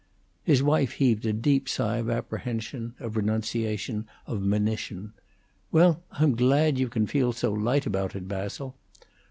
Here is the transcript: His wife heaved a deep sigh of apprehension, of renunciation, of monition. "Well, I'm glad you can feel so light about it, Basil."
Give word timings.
His 0.43 0.63
wife 0.63 0.93
heaved 0.93 1.27
a 1.27 1.31
deep 1.31 1.69
sigh 1.69 1.97
of 1.97 2.09
apprehension, 2.09 2.95
of 2.99 3.15
renunciation, 3.15 4.07
of 4.25 4.41
monition. 4.41 5.13
"Well, 5.71 6.01
I'm 6.13 6.33
glad 6.35 6.79
you 6.79 6.89
can 6.89 7.05
feel 7.05 7.33
so 7.33 7.53
light 7.53 7.85
about 7.85 8.15
it, 8.15 8.27
Basil." 8.27 8.75